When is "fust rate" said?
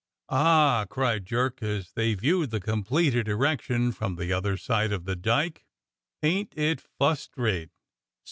6.81-7.69